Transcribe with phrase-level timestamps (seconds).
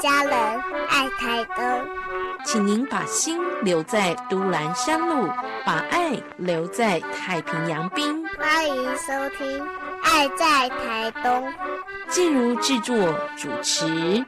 [0.00, 0.32] 家人，
[0.88, 1.64] 爱台东。
[2.42, 5.28] 请您把心留在都兰山路，
[5.62, 8.26] 把爱留在太平洋滨。
[8.38, 9.60] 欢迎收听
[10.02, 11.46] 《爱在台东》。
[12.08, 12.96] 静茹制作
[13.36, 14.24] 主持。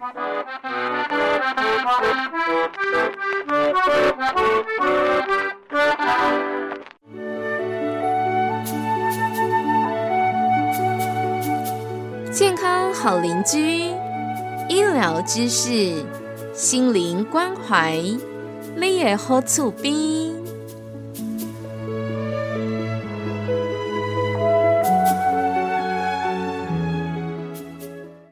[12.30, 13.90] 健康好邻居，
[14.72, 16.02] 医疗知识，
[16.54, 18.00] 心灵关怀，
[18.74, 19.92] 你也好厝边。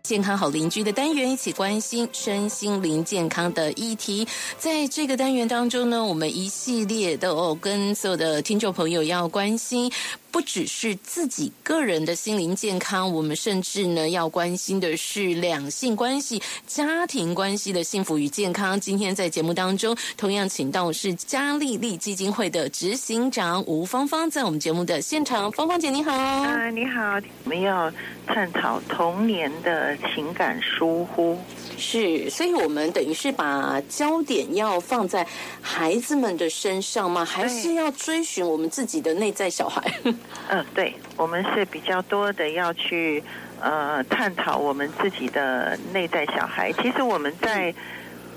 [0.02, 4.26] 健康好邻居的单元，一起关心身心灵健康的议题。
[4.58, 9.92] 在这个单元当中呢，我们一系列的跟所有的听众朋友要关心。
[10.30, 18.78] 不只是自己个人的心灵健康，我们甚至呢要关心的是两性关系、家庭关系的幸福与健康。
[18.80, 25.50] 今天在节目当中，同样请到是嘉丽丽基金会的执行长吴芳芳，在我们节目的现场。
[25.52, 27.92] 芳芳姐你好，啊你好，我们要
[28.26, 31.38] 探讨童年的情感疏忽。
[31.80, 35.26] 是，所以我们等于是把焦点要放在
[35.62, 37.24] 孩子们的身上吗？
[37.24, 39.82] 还是要追寻我们自己的内在小孩？
[40.50, 43.24] 嗯，对，我们是比较多的要去
[43.60, 46.70] 呃探讨我们自己的内在小孩。
[46.74, 47.74] 其实我们在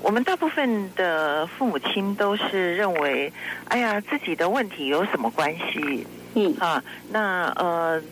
[0.00, 3.30] 我们大部分的父母亲都是认为，
[3.68, 6.06] 哎呀，自己的问题有什么关系？
[6.34, 8.02] 嗯啊，那呃。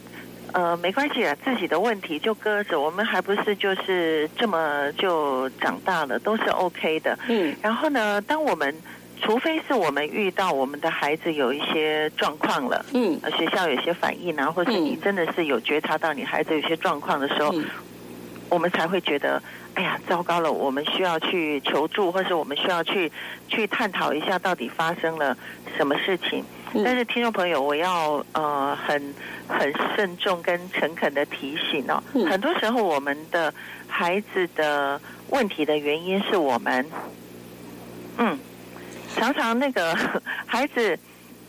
[0.52, 7.18] 呃，没关系啊，自己的问题就搁着，我们还不是就是这么就长大了，都是 OK 的。
[7.28, 8.74] 嗯，然后呢，当我们
[9.20, 17.54] 除非是我们遇到我们的孩子有一些状况了，嗯，学校有些反应啊，或是你真的是有觉察到你孩子有些状况的时候，
[18.50, 19.42] 我们才会觉得，
[19.74, 23.10] 哎呀，糟糕了，我们需要去求助，或是我们需要去
[23.48, 25.36] 去探讨一下到底发生了
[25.76, 26.44] 什么事情。
[26.84, 29.14] 但是听众朋友，我要呃很
[29.48, 33.52] 很慎重跟诚恳的提醒哦，很多时候我们的
[33.86, 36.86] 孩子的问题的原因是我们，
[38.18, 38.38] 嗯，
[39.16, 39.94] 常常那个
[40.46, 40.98] 孩子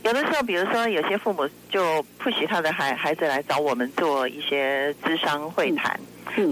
[0.03, 5.97] 有的时候，比如说有些父母就不许他的孩孩子来找我们做一些智商会谈。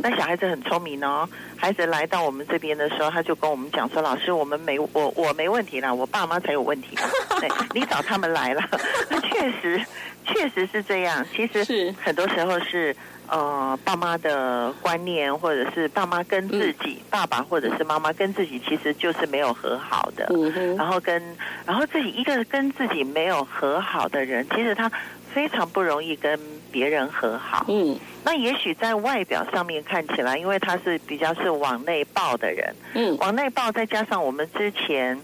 [0.04, 6.98] 那小孩子很聪明哦，孩子来到我们这边的时候，他就跟我们讲说：“老师，我们没我我没问题啦，我爸妈才有问题。
[7.40, 8.62] 对，你找他们来了，
[9.24, 9.86] 确实
[10.26, 11.26] 确实是这样。
[11.36, 12.96] 其实很多时候是
[13.32, 20.30] 呃爸妈的观念，或者是爸妈跟自己爸爸或者是妈妈跟自己，其实就是没有和好的。
[20.78, 21.22] 然后跟
[21.66, 24.92] 然后自己一个跟自己没有和好的人，其实他
[25.34, 26.40] 非常不容易跟
[26.72, 27.66] 别人和好。
[27.70, 27.98] 嗯。
[28.24, 35.20] 那也许在外表上面看起来，因为他是比较是往内爆的人，嗯，往内爆，再加上我们之前，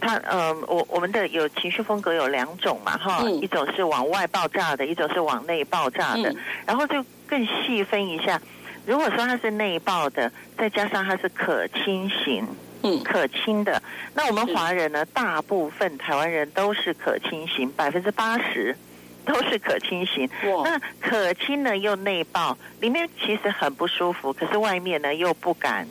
[0.00, 6.34] 他呃，我我们的有情绪风格有两种嘛，哈，一种是往外爆炸的，一种是往内爆炸的，
[6.66, 8.42] 然后就更细分一下，
[8.84, 12.44] 如果说它是内爆的，再加上它是可亲型，
[12.82, 13.80] 嗯，可亲的，
[14.14, 18.76] 那我们华人呢，大部分台湾人都是可亲型，百分之八十。
[19.22, 20.28] 都是可亲型，
[20.64, 25.86] 那可亲呢又内爆，里面其实很不舒服，可是外面呢又不敢，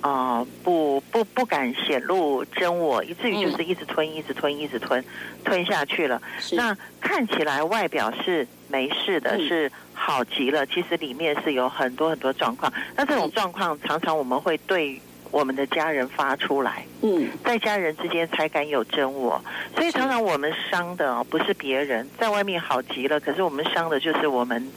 [0.00, 5.04] 啊不不不敢显露真我，以至于就是一直吞，一直吞，一直吞，
[5.44, 6.20] 吞下去了。
[6.52, 12.72] 那看起来外表是没事的，是好极了，其实里面是有很多很多状况。
[12.96, 15.00] 那这种状况常常我们会对。
[15.32, 19.40] 我们的家人发出来，嗯，在家人之间才敢有真我，
[19.76, 24.68] 所以常常我们伤的不是别人，在外面好极了，可是我们伤的就是我们，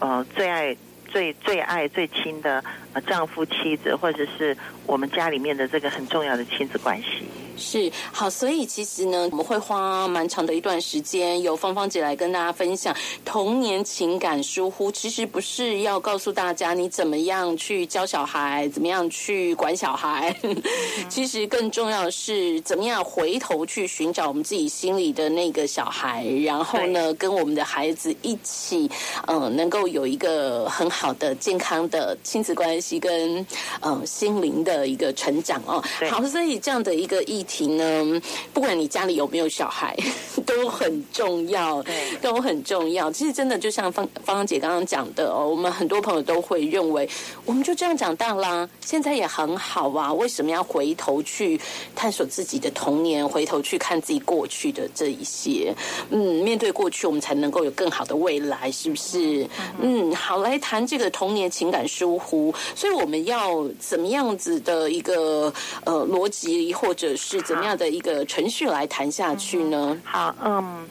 [0.00, 0.76] 呃，最爱、
[1.12, 2.64] 最最爱、最亲的
[3.06, 4.56] 丈夫、妻子，或者是
[4.86, 7.28] 我们家里面的这个很重要的亲子关系。
[7.62, 14.90] 是好，所以其实呢，我们会花蛮长的一段时间，由芳芳姐来跟大家分享童年情感疏忽。
[14.90, 20.36] 其实不是要告诉大家你怎么样去教小孩，怎么样去管小孩。
[21.08, 28.90] 其实更重要的是，怎么样回头去寻找我们自己心里的那个小孩，然后呢，跟我们的孩子一起，
[29.28, 33.46] 嗯，能够有一个很好的、健康的亲子关系跟
[33.82, 35.80] 嗯心灵的一个成长哦。
[36.10, 37.51] 好，所以这样的一个议题。
[37.52, 38.22] 题呢，
[38.54, 39.94] 不管你家里有没有小孩，
[40.46, 41.84] 都很重要，
[42.22, 43.12] 都很重要。
[43.12, 47.06] 其实真的就像芳芳姐刚刚讲的哦，我们很多朋友都会认为，
[47.44, 51.60] 我们就这样长大啦，现在也很好啊，为什么要回头去
[51.94, 55.74] 探索自己的童年，回头去看自己过去的这一些？
[56.10, 59.46] 嗯，面对过去，我们才能够有更好的未来，是不是？
[59.80, 65.52] 嗯，好，来谈这个童年情感疏忽，所以我们要怎么样子的一个
[65.84, 69.98] 呃逻辑，或者是怎么样的一个程序来谈下去呢？
[70.04, 70.88] 好，嗯。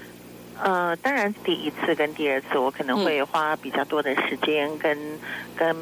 [0.63, 4.95] 呃，当然，第一次跟第二次，我可能会花比较多的时间跟
[5.55, 5.75] 跟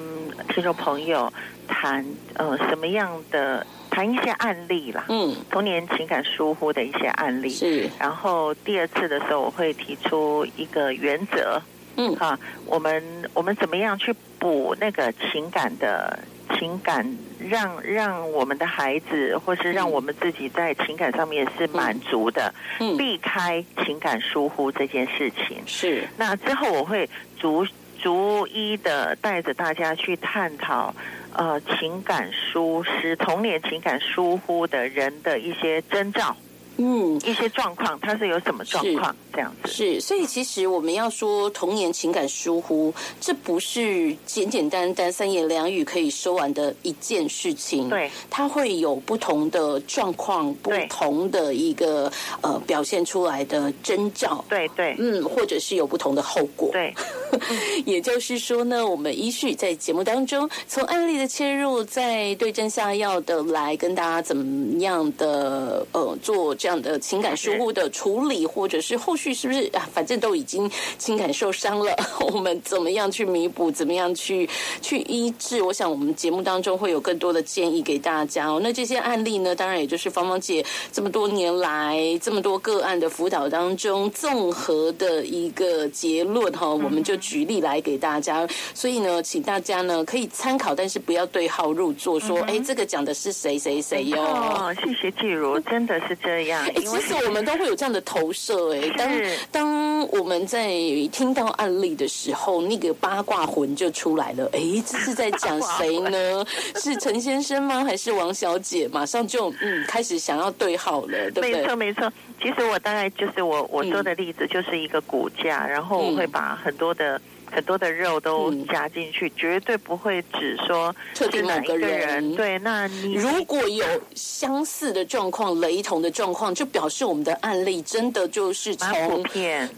[0.47, 1.29] 听众朋友
[1.67, 7.89] 谈呃什么样的谈一些案例啦，嗯，童年情感疏忽的一些案例是。
[7.99, 11.61] 然后第二次的时候，我会提出一个原则，
[11.97, 13.03] 嗯，哈，我们
[13.33, 16.17] 我们怎么样去补那个情感的
[16.57, 17.05] 情感。
[17.39, 22.53] 让让我们的孩子，或是让我们自己在情感上面是满足的，
[22.97, 25.61] 避开情感疏忽这件事情。
[25.65, 26.07] 是。
[26.17, 27.09] 那之后我会
[27.39, 27.65] 逐
[28.01, 30.93] 逐一的带着大家去探讨，
[31.33, 36.35] 呃，情感疏失、童年情感疏忽的人的一些征兆。
[36.81, 39.69] 嗯，一些状况，它是有什么状况这样子？
[39.69, 47.89] 是，所以其实我们要说童年情感疏忽，这不是简简单单三言两语可以说完的一件事情。
[47.89, 52.09] 对，它会有不同的状况，不同的一个
[52.39, 54.45] 呃表现出来的征兆。
[54.47, 56.69] 对对，嗯，或者是有不同的后果。
[56.71, 56.95] 对，
[57.85, 66.69] 也就是说呢，我们依序在节目当中从案例的切入，再对症下药的来跟大家怎么样的呃做这。
[66.69, 69.89] 样的情感疏忽的处理，或者是后续是不是啊？
[69.91, 71.95] 反正都已经情感受伤了，
[72.31, 73.71] 我们怎么样去弥补？
[73.71, 74.47] 怎么样去
[74.83, 75.63] 去医治？
[75.63, 78.59] 我想我们节目当中会有更多的建议给大家哦。
[78.61, 86.69] 那这些案例呢，当然也就是芳芳姐这么多年来这么多个案的辅导当中综合的一个结论哈。
[86.69, 94.21] 我们就举例来给大家，所以呢，请大家呢可以参考，但是不要对号入座，说哎，这个讲的是谁谁谁哟。
[94.21, 96.65] 哦，谢谢季如，真的是这样。
[96.65, 99.09] 哎，其实我们都会有这样的投射，哎，当
[99.51, 100.69] 当我们在
[101.11, 104.49] 听到案例的时候，那个八卦魂就出来了。
[104.53, 106.45] 哎，这是在讲谁呢？
[106.75, 107.83] 是陈先生吗？
[107.83, 108.87] 还是王小姐？
[108.89, 111.53] 马上就嗯，开始想要对号了，对不对？
[111.53, 112.11] 没错，没错。
[112.41, 117.08] 其实我大概就是我我说的例子，就是一个骨架，然后我会把很多的。
[117.51, 122.35] 很多的肉都加进去，绝对不会只说特定某个人。
[122.35, 123.85] 对，那你如果有
[124.15, 129.23] 相似的状况、雷同的状况，就表示我们的案例真的就是从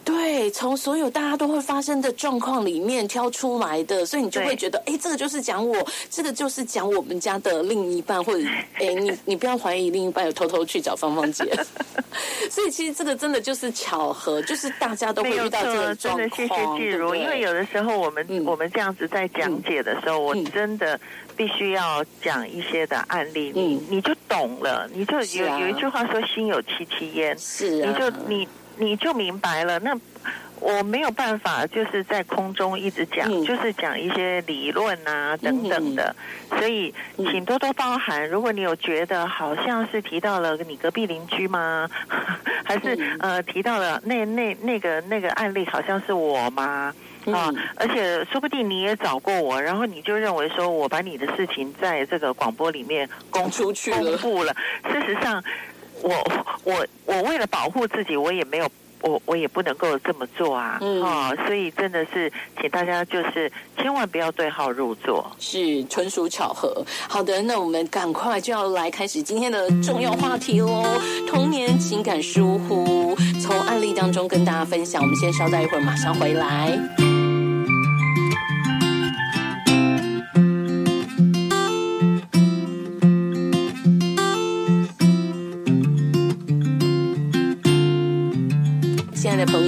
[0.03, 5.75] 对从所有大家都会发生的状况里面挑出来的，所以你就会觉得，哎，这个就是讲我，
[6.09, 8.43] 这个就是讲我们家的另一半，或者
[8.75, 11.45] 哎，你你不要怀疑另一半有偷偷去找芳芳姐。
[12.49, 16.29] 所以其实这个真的就是巧合，就是大家都会遇到这个状况。
[16.31, 17.60] 谢谢季如，因为有的。
[17.61, 20.99] 的时候，我们我们这样子在讲解的时候，我真的
[21.37, 28.47] 必须要讲一些的案例，你你就懂了，你就有有一句话说“心有戚戚焉”，是，你就你
[28.77, 29.77] 你就明白了。
[29.79, 29.95] 那
[30.59, 36.15] 我没有办法就是在空中一直讲，就是讲一些理论啊等等的，
[36.49, 38.27] 所以请多多包涵。
[38.27, 41.89] 如果你有觉得好像是提到了你隔壁邻居吗？
[42.65, 46.93] 还是呃提到了那那那个那个案例好像是我吗？
[47.25, 54.55] 啊，而且说不定你也找过我，然后你就认为说我把你的事情在这个广播里面公出去公布了。
[54.91, 55.43] 事实上，
[56.01, 56.11] 我
[56.63, 58.67] 我我为了保护自己，我也没有
[59.01, 60.77] 我我也不能够这么做啊。
[60.81, 66.83] 嗯、哦，所以真的是请大家就是千万不要对号入座，是纯属巧合。
[67.07, 70.83] 好的，那我们赶快就要来开始今天的重要话题喽，
[71.27, 75.01] 童年情感疏忽，从案例当中跟大家分享。
[75.01, 77.10] 我们先稍待一会儿，马上回来。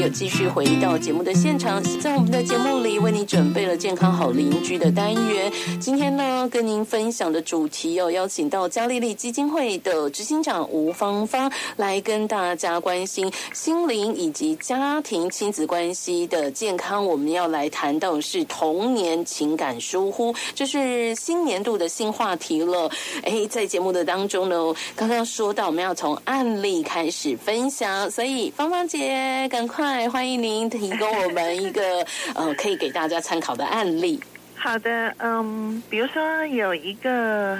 [0.10, 5.52] 继续回到节目的现场，在我们的节目里为你准备了健康好邻居的单元。
[5.82, 17.06] 今天呢，跟您分享的主题要邀请到嘉丽丽基金会的执行长吴芳芳来跟大家关心心灵以及家庭亲子关系的健康。
[17.06, 22.90] 我们要来谈到是童年情感疏忽，这是新年度的新话题了。
[23.24, 24.56] 哎，在节目的当中呢，
[24.96, 29.68] 刚刚说到我们要从案例开始分享，所以芳芳姐赶。
[29.74, 34.20] 快，欢迎您提供我们一个呃，可以给大家参考的案例。
[34.56, 37.58] 好的，嗯，比如说有一个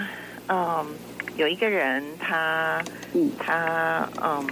[0.48, 0.86] 嗯
[1.38, 4.46] 有一个人他嗯他嗯。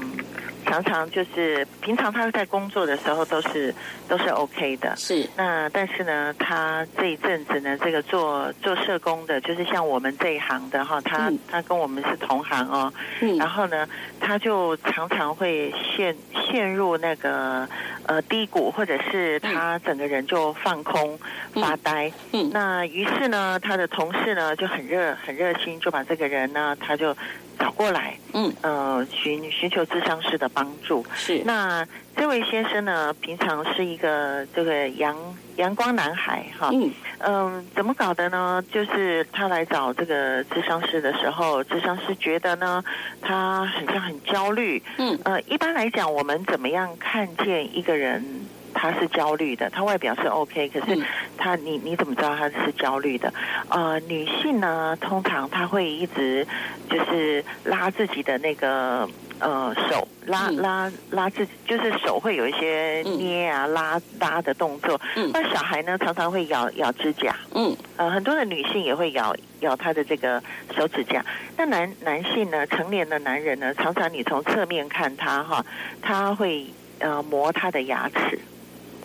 [0.71, 3.75] 常常就是平常他在工作的时候都是
[4.07, 5.27] 都是 OK 的，是。
[5.35, 11.37] 那但是呢，他这一阵子呢，这个做做社工的，就是像我们这一行的哈，他、嗯。
[11.49, 13.35] 他跟我们是同行哦，嗯。
[13.35, 13.85] 然后呢，
[14.21, 17.67] 他就常常会陷陷入那个
[18.05, 21.19] 呃低谷，或者是他整个人就放空、
[21.53, 21.61] 嗯。
[21.61, 22.09] 发呆。
[22.31, 22.49] 嗯。
[22.53, 27.13] 那于是呢，他的同事呢就很热很热心，就把这个人呢，他就
[27.61, 31.05] 找过来，嗯呃，寻寻求智商师的帮助。
[31.13, 35.15] 是那这位先生呢，平常是一个这个阳
[35.57, 38.63] 阳光男孩哈，嗯嗯，怎么搞的呢？
[38.73, 42.83] 就是他来找这个智商师的时候，智商师觉得呢，
[43.21, 44.81] 他很像很焦虑。
[44.97, 48.25] 嗯呃，一般来讲，我们怎么样看见一个人
[48.73, 49.69] 他是焦虑的？
[49.69, 51.05] 他外表是 OK，可是嗯
[51.37, 53.33] 他你你怎么知道他是焦虑的？
[53.69, 56.45] 呃，女性呢，通常她会一直
[56.89, 59.07] 就是拉自己的那个。
[59.43, 65.01] 呃，手拉嗯拉拉自己，就是手会有一些嗯捏啊、拉拉的动作。
[65.15, 67.35] 嗯那小孩呢，常常会咬咬指甲。
[67.55, 70.39] 嗯呃，很多的女性也会咬咬她的这个
[70.77, 71.25] 手指甲。
[71.57, 75.65] 那男男性呢，成年的男人呢，常常你从侧面看他哈，
[76.03, 76.67] 他会
[76.99, 78.37] 呃磨他的牙齿。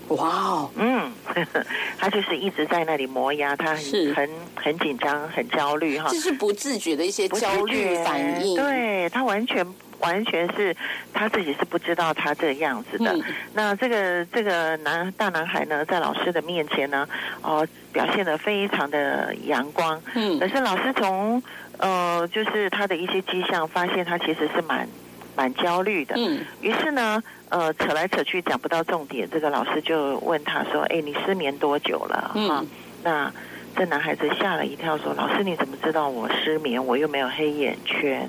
[0.09, 1.11] 哇哦嗯，
[1.99, 6.19] 他就是一直在那里磨牙，他很很很紧张、很焦虑哈这。
[6.19, 9.67] 是不自觉的一些焦虑反应对他完全
[10.01, 10.77] 完全是
[11.13, 13.13] 他自己是不知道他这个样子的。
[13.13, 13.23] 嗯
[13.55, 17.09] 那这个这个男大男孩呢，在老师的面前呢，
[17.43, 20.01] 哦、表现的非常的阳光。
[20.15, 21.43] 嗯可是老师从
[21.79, 24.87] 呃，就是他的一些迹象，发现他其实是蛮
[25.35, 26.15] 蛮焦虑的。
[26.19, 32.65] 嗯于是呢，呃，扯来扯去讲不到重点，这个老师就问他说：“哎，你失眠多久了？”嗯哈，
[33.05, 33.33] 那
[33.77, 36.85] 这男孩子吓了一跳，说：“老师，你怎么知道我失眠？
[36.85, 38.29] 我又没有黑眼圈。”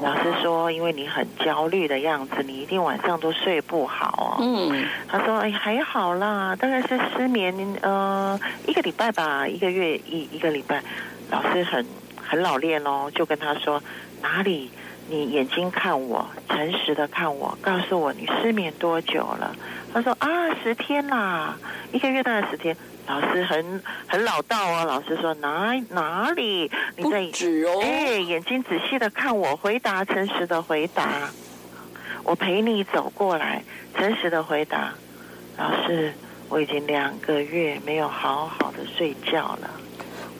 [0.00, 4.42] 老师说：“因为你很焦虑的样子，你一定晚上都睡不好哦。
[4.42, 10.82] 嗯他说：“哎，还好啦，大概是失眠呃一个礼拜吧，一个月一一个礼拜。”
[11.30, 11.84] 老师很
[12.16, 13.82] 很老练哦，就跟他说
[14.22, 14.70] ：“哪里？
[15.08, 19.54] 你眼睛看我，诚实的看我，告诉我你失眠多久了？”
[19.92, 20.28] 他说：“啊，
[20.62, 21.56] 十天啦，
[21.92, 26.70] 一个月大概十天。”老师很很老道哦，老师说：“哪哪里？
[26.96, 31.28] 你不在止哦哎，眼睛仔细的看我，回答诚实的回答。
[32.22, 33.62] 我陪你走过来，
[33.94, 34.94] 诚实的回答。
[35.58, 36.14] 老师，
[36.48, 39.70] 我已经两个月没有好好的睡觉了。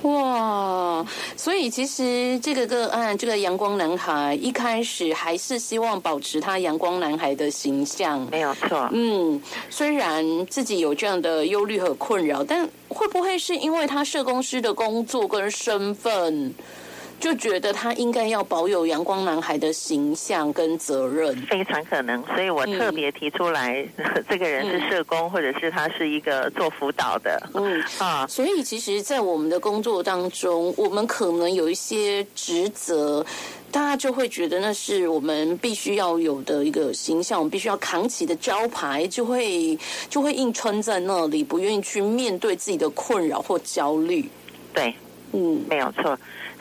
[0.04, 8.20] 哇，所以其实这个个案，这个阳光男孩一开始还是希望保持他阳光男孩的形象。
[8.30, 16.54] 没有错，嗯，虽然自己有这样的忧虑和困扰，但会不会是因为他社工师的工作跟身份，
[17.24, 21.34] 就觉得他应该要保有阳光男孩的形象跟责任？
[21.46, 22.22] 非常可能。
[22.26, 23.82] 所以我特别提出来，
[24.28, 28.26] 这个人是社工，或者是他是一个做辅导的嗯，啊。
[28.26, 33.24] 所以其实，在我们的工作当中，我们可能有一些职责。
[33.72, 39.76] 大家就会觉得那是我们必须要有的一个形象，我们必须要扛起的招牌，就会
[40.10, 44.28] 就会硬撑在那里，不愿意去面对自己的困扰或焦虑。
[44.74, 44.94] 对，
[45.34, 46.18] 嗯没有错。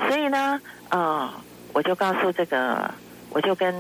[0.08, 1.30] 所以呢，呃，
[1.74, 2.89] 我就告诉这个，
[3.30, 3.74] 我就跟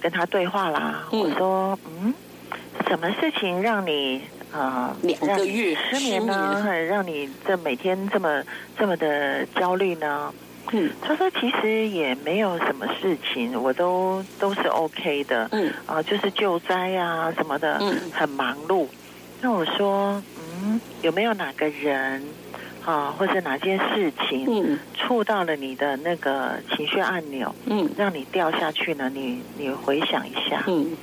[0.00, 1.04] 跟他对话啦。
[1.12, 2.12] 嗯我说，嗯，
[2.88, 6.62] 什么事情让你呃两个月失眠呢？
[6.88, 8.42] 让你这每天这么
[8.78, 10.34] 这么的焦虑呢？
[10.72, 15.48] 嗯他说其实也没有什么事情，我都都是 OK 的。
[15.50, 18.86] 嗯啊，就是救灾啊什么的，嗯很忙碌。
[19.40, 22.22] 那我说，嗯，有没有哪个人
[22.84, 29.10] 啊，或者哪件事情嗯触到了你的那个情绪按钮，嗯让你掉下去呢？
[29.12, 30.64] 你你回想一下。
[30.66, 30.96] 嗯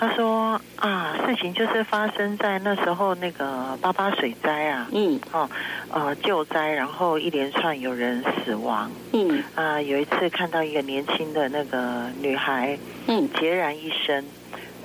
[0.00, 5.50] 他说啊，事情就是发生在那时候那个八八水灾啊，嗯哦，
[5.90, 9.80] 呃，救灾，然后一连串有人死亡嗯啊。
[9.82, 14.24] 有一次看到一个年轻的那个女孩，嗯孑然一身，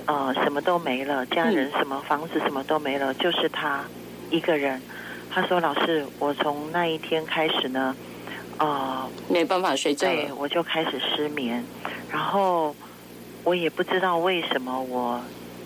[0.06, 3.84] 呃，什么都没了，家人什么房子什么都没了，就是她
[4.30, 4.82] 一个人。
[5.34, 7.96] 他说：“老师，我从那一天开始呢，
[8.58, 10.30] 呃，没办法睡觉对。
[10.38, 11.64] 我就开始失眠，
[12.08, 12.74] 然后
[13.42, 15.20] 我也不知道为什么我。”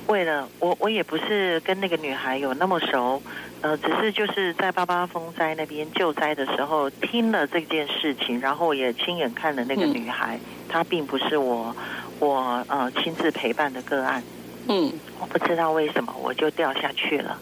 [0.08, 3.22] 为了我，我也不是跟那个女孩有那么熟，
[3.60, 11.76] 呃，只是就是在八八风灾那边救灾的时候听了这件事情，然后也亲眼看了那个嗯女孩，她并不是我
[12.20, 14.22] 我呃亲自陪伴的个案，
[14.68, 17.38] 嗯我不知道为什么我就掉下去了，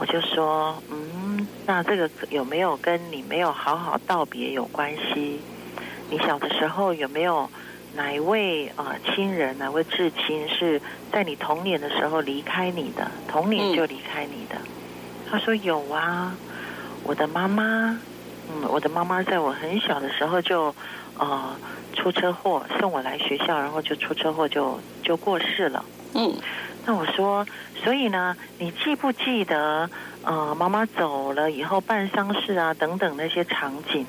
[0.00, 5.40] 我就说，嗯，那这个有没有跟你没有好好道别有关系？
[6.08, 7.50] 你小的时候有没有
[7.96, 10.80] 哪一位啊亲人、哪位至亲是
[11.12, 14.56] 在你童年的时候离开你的，童年就离开你的？
[15.28, 16.34] 他说有啊，
[17.02, 17.98] 我的妈妈，
[18.50, 20.72] 嗯，我的妈妈在我很小的时候就
[21.18, 21.56] 呃
[21.94, 25.84] 出车祸，送我来学校，然后就出车祸就就过世了。
[26.14, 26.32] 嗯，
[26.88, 27.46] 那我说，
[27.84, 29.90] 所以呢，你记不记得
[30.22, 34.06] 呃妈妈走了以后办丧事啊等等那些场景？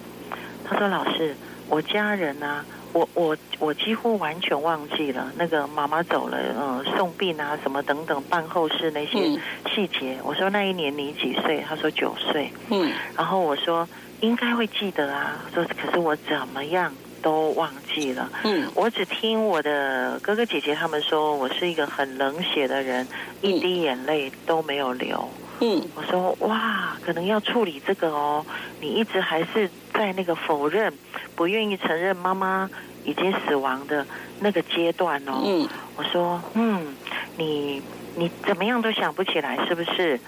[0.63, 1.36] 他说老师，
[1.67, 2.63] 我家人啊。
[2.91, 9.39] 我我我几乎完全忘记了那个妈妈走了，呃，送殡啊什么等等办后事那些
[9.71, 10.17] 细节。
[10.24, 11.63] 我说那一年你几岁？
[11.69, 12.51] 他说九岁。
[12.71, 13.88] 嗯，然后我说
[14.21, 18.29] 应该会记得啊，说可是我怎么样都忘记了。
[18.43, 23.07] 嗯，我只听我的哥哥姐姐他们说我是一个很冷血的人，
[23.41, 25.29] 一滴眼泪都没有流。
[25.61, 28.45] 嗯，我说哇，可能要处理这个哦，
[28.79, 30.93] 你一直还是在那个否认。
[31.35, 32.69] 不愿意承认妈妈
[33.05, 34.05] 已经死亡的
[34.41, 35.41] 那个阶段哦。
[35.45, 36.95] 嗯，我说，嗯，
[37.38, 37.81] 你
[38.15, 40.19] 你怎么样都想不起来是不是？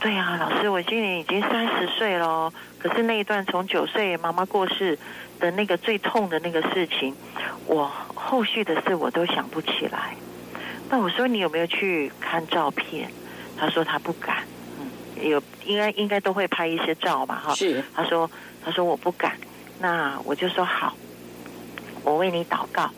[0.00, 4.98] 对啊，老师，我今年已经三十岁了，可是那一段从九岁妈妈过世
[5.42, 7.12] 的那个最痛的那个事情，
[7.66, 10.14] 我后续的事我都想不起来。
[10.88, 13.10] 那我说你有没有去看照片？
[13.58, 14.44] 他说他不敢。
[14.78, 17.54] 嗯，有应该应该都会拍一些照嘛，哈。
[17.56, 17.82] 是。
[17.92, 18.30] 他说
[18.64, 19.32] 他说我不敢。
[19.80, 20.94] 那我就说好，
[22.04, 22.88] 我为你祷告。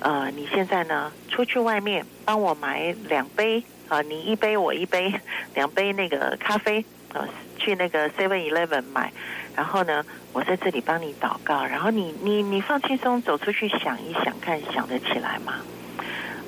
[0.00, 5.12] 呃，你现在呢，出去外面帮我买两杯啊，你一杯我一杯，
[5.54, 7.28] 两杯那个咖啡啊，
[7.58, 9.12] 去那个 Seven Eleven 买。
[9.54, 11.64] 然后呢，我在这里帮你祷告。
[11.64, 15.54] 然后你你你放轻松，走出去想一想，看想得起来吗？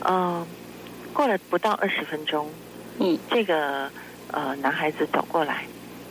[0.06, 0.46] 嗯，
[1.12, 2.48] 过了不到二十分钟，
[2.98, 3.90] 嗯，这个
[4.30, 5.64] 呃男孩子走过来，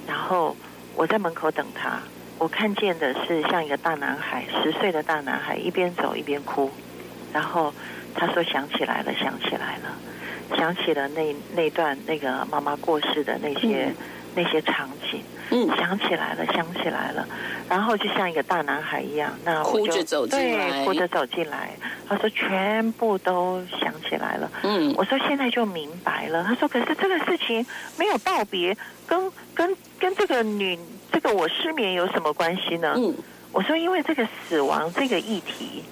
[0.07, 0.55] 然后
[0.95, 1.99] 我在门口等他。
[2.39, 6.69] 我看见的是像一个大男孩，十岁的大男孩，一边走一边哭。
[7.31, 7.73] 然后
[8.13, 13.93] 他说：“想起来了，想起来了，想起了那那段那个妈妈过世的那些
[14.35, 15.21] 那些场景。
[15.51, 17.27] 嗯，想起来了，想起来了。
[17.69, 21.71] 然后就像一个大男孩一样，那哭着走进来，哭着走进来。
[22.07, 24.51] 他说全部都想起来了。
[24.63, 26.43] 嗯，我说现在就明白了。
[26.43, 27.65] 他说可是这个事情
[27.97, 28.75] 没有道别，
[29.05, 30.79] 跟跟跟这个女。”
[31.13, 32.95] 这个我失眠有什么关系呢？
[32.97, 33.13] 嗯，
[33.51, 35.83] 我说因为这个死亡这个议题，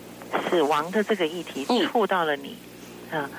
[0.50, 2.58] 死亡的这个议题触到了你，
[3.12, 3.30] 啊，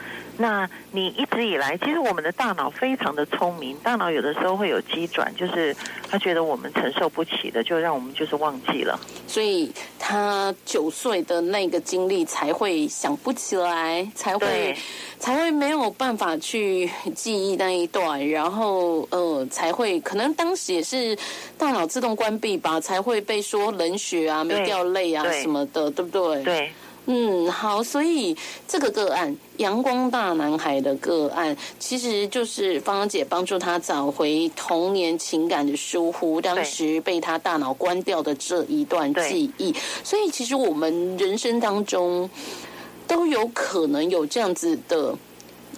[0.43, 5.73] 那你一直以来，其实我们的大脑非常的聪明，大脑有的时候会有机转，就是
[6.11, 8.99] 他觉得我们承受不起的，就让我们就是忘记了。
[9.29, 14.77] 所以他九岁的那个经历才会想不起来，才会。
[15.23, 21.17] 才会没有办法去记忆那一段，然后呃，才会可能当时也是
[21.57, 26.43] 大脑自动关闭吧，才会被说冷血啊、没掉泪啊什么的，对不对？
[26.43, 26.73] 对，
[27.07, 28.37] 嗯，好，所以
[28.67, 39.75] 这个个案“阳光大男孩”的个案，其实就是芳芳姐帮助他找回童年情感的疏忽，当时被他大脑关掉的这一段记忆。
[40.05, 42.29] 所以，其实我们人生当中。
[43.05, 45.15] 都有可能有这样子的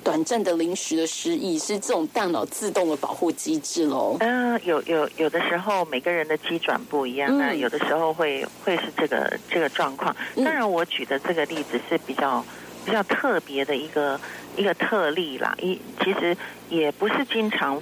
[0.05, 4.19] 短暂的临时的失忆，是这种大脑自动的保护机制喽。
[4.21, 10.15] 嗯，有有有的时候每个人的机转不一样，那有的时候会会是这个这个状况。
[10.37, 12.45] 当然，我举的这个例子是比较
[12.85, 14.21] 比较特别的一个
[14.57, 15.57] 一个特例啦。
[15.61, 16.37] 一其实
[16.69, 17.81] 也不是经常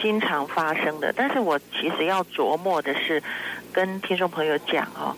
[0.00, 3.20] 经常发生的，但是我其实要琢磨的是
[3.72, 5.14] 跟听众朋友讲哦，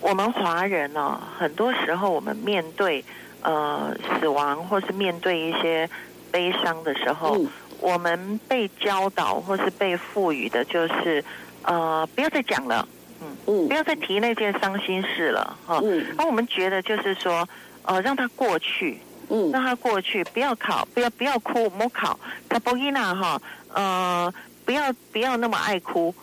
[0.00, 3.04] 我们华人哦，很多时候我们面对。
[3.42, 5.88] 呃，死亡或是面对一些
[6.30, 7.36] 悲伤的时候，
[7.80, 11.24] 我们被教导或是被赋予的就是，
[11.62, 12.86] 呃，不要再讲了，
[13.22, 15.80] 嗯嗯，不要再提那件伤心事了，哈，
[16.18, 17.48] 而我们觉得就是说，
[17.82, 18.98] 呃，让它过去，
[19.30, 23.40] 嗯，让他过去，不要考，不要不要哭，莫考，他不伊娜哈，
[23.72, 24.32] 呃，
[24.64, 26.14] 不要不要那么爱哭。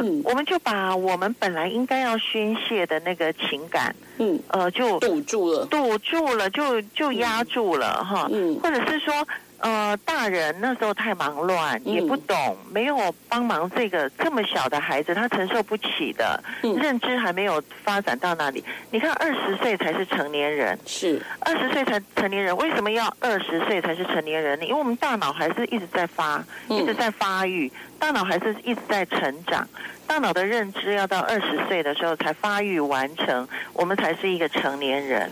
[0.00, 9.12] 嗯，我们就把我们本来应该要宣泄的那个情感，嗯，呃，就堵住了，堵住了，就就压住了，哈，嗯，或者是说。
[9.62, 18.64] 呃，大人那时候太忙乱，也不懂，没有帮忙这个这么小的孩子，他承受不起的，认知还没有发展到那里。
[18.90, 24.64] 你看，二十岁才是成年人，是二十岁才成年人，为什么要二十岁才是成年人呢？
[24.64, 27.70] 因为我们大脑还是一直在发，一直在发育，
[28.00, 29.64] 大脑还是一直在成长，
[30.08, 35.30] 大脑的认知要到二十岁的时候才发育完成，我们才是一个成年人。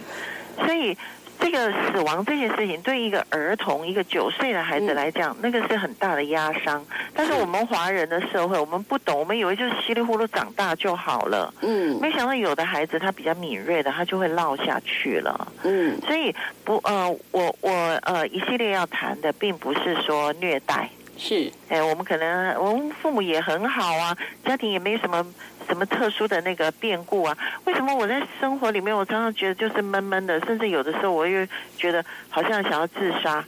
[0.64, 0.96] 所以。
[1.40, 6.85] 这个死亡这件事情，对一个儿童，一个九岁的孩子来讲，那个是很大的压伤。
[7.14, 11.53] 但是我们华人的社会，我们不懂，我们以为就是稀里糊涂长大就好了。
[11.62, 15.53] 嗯，没想到有的孩子他比较敏锐的，他就会落下去了。
[15.62, 17.70] 嗯，所以不呃，我我
[18.03, 20.88] 呃一系列要谈的，并不是说虐待。
[21.16, 25.26] 是，哎，我们可能我们父母也很好啊，家庭也没什么
[25.70, 27.35] 什么特殊的那个变故啊。
[27.64, 31.46] 为什么我在生活里面，我常常觉得就是闷闷的，甚至有的时候我又
[31.78, 33.42] 觉得好像想要自杀。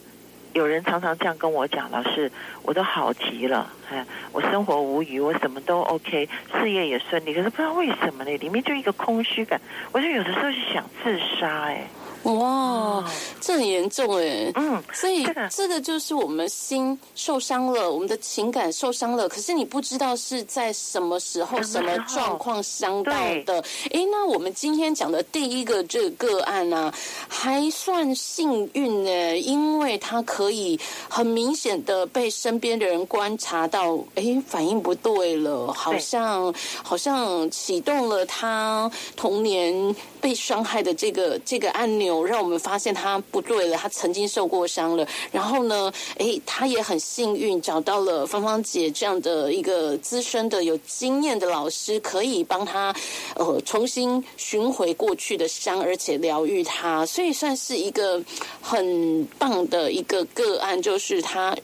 [0.55, 2.31] 有人常常这样跟我讲，老师，
[2.63, 9.61] 我都好极了，哎，我生活无虞，我什么都 OK，事业也顺利，可是不知道为什么呢，里面就一个空虚感，
[9.93, 11.87] 我就有的时候是想自杀，哎。
[12.25, 13.05] 哇，
[13.41, 23.13] 这很严重哎，嗯，所以这个就是我们心受伤了，我们的情感受伤了，可是你不知道是在什么时候、什么状况伤到
[23.45, 23.63] 的。
[23.93, 26.93] 哎，那我们今天讲的第一个这个个案呢，
[27.29, 36.55] 还算幸运呢，因为他可以很明显的被身边的人观察到，哎，反应不对了，好像
[36.85, 42.25] 好像启动了他童年被伤害的这个这个按钮。
[42.25, 45.07] 让我们发现他不对了，他曾经受过伤了。
[45.31, 52.95] 然后呢，哎，他也很幸运找到了芳芳姐这样的一个资深的、有经验的老师，可以帮他
[53.35, 57.05] 呃重新寻回过去的伤，而且疗愈他。
[57.05, 58.23] 所以算是一个
[58.61, 61.55] 很棒的一个个案，就是他。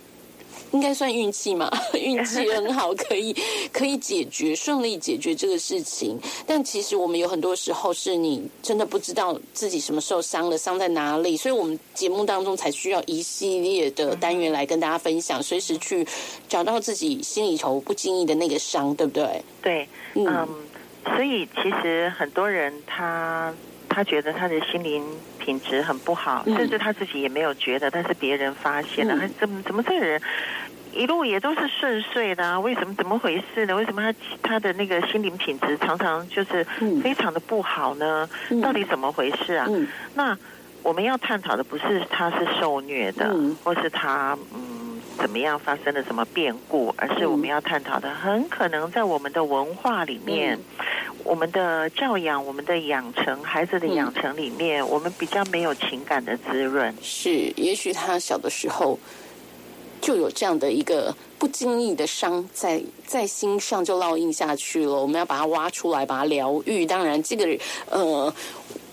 [0.72, 3.34] 应该算运气嘛， 运气很好，可以
[3.72, 6.18] 可以解决顺利解决这个事情。
[6.46, 16.06] 但其实我们有很多时候是你真的不知道自己什么时候伤了，伤在哪里，所以我们节目当中才需要一系列的单元来跟大家分享，随时去
[16.48, 19.42] 找到自己心里头不经意的那个伤，对不对？
[19.62, 20.46] 对，嗯，
[21.04, 23.54] 所以其实很多人他
[23.88, 25.02] 他觉得他的心灵
[25.38, 30.20] 品质很不好，甚至他自己也没有觉得，但是别人发现了，怎么怎么这个人？
[30.94, 33.76] 一路也都是顺遂的，为什么怎么回事呢？
[33.76, 36.64] 为什么他他的那个心灵品质常常就是
[37.02, 38.28] 非常的不好呢？
[38.62, 39.68] 到底怎么回事啊？
[40.14, 40.36] 那
[40.82, 50.58] 我们要探讨的不是他是受虐的，或是他嗯怎么样发生了什么变故，而是我们要探讨的很可能在我们的文化里面，
[51.24, 56.94] 我们的教养、我们的养成、孩子的养成里面，我们比较没有情感的滋润。
[57.02, 58.98] 是，也许他小的时候。
[60.00, 66.86] 就有这样的一个不经意的伤在在心上就烙印下去了，我们要把它挖出来，把它疗愈。
[66.86, 67.44] 当然，这个
[67.90, 68.32] 呃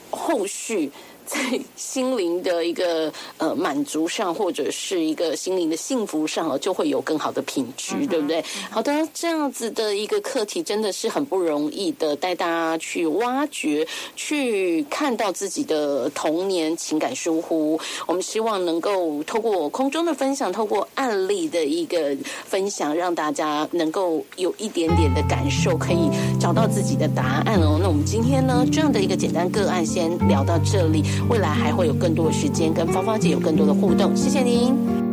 [0.09, 0.91] 后续。
[1.25, 8.43] 在心灵的一个呃满足上，或者是一个心灵的幸福上，就会有更好的品质，对不对？
[8.69, 13.85] 好的，这样子的一个课题真的是很不容易的，带大家去挖掘，
[14.15, 17.79] 去看到自己的童年情感疏忽。
[18.05, 26.09] 我们希望能够透过空中的分享，透过案例的一个分享，让大家能够有一点点的感受，可以
[26.39, 27.79] 找到自己的答案哦。
[27.81, 31.03] 那我们今天呢，这样的一个简单个案，先聊到这里。
[31.29, 35.04] 未来还会有更多的时间跟芳芳姐有更多的互动，谢谢您。